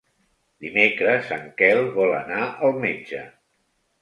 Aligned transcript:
Dimecres 0.65 1.29
en 1.35 1.43
Quel 1.59 1.83
vol 1.99 2.17
anar 2.21 2.41
al 2.49 2.75
metge. 2.87 3.23